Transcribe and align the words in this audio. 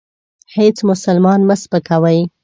هیڅ 0.55 0.77
مسلمان 0.89 1.39
مه 1.47 1.55
سپکوئ. 1.61 2.19